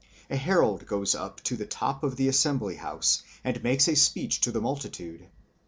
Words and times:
A 0.31 0.35
herald 0.35 0.87
goes 0.87 1.13
up 1.13 1.41
to 1.43 1.55
the 1.55 1.67
top 1.67 2.01
of 2.03 2.15
the 2.15 2.27
assembly 2.27 2.75
house, 2.77 3.21
and 3.43 3.61
makes 3.61 3.87
a 3.87 3.95
speech 3.95 4.41
to 4.41 4.51
the 4.51 4.59
multitude. 4.59 5.27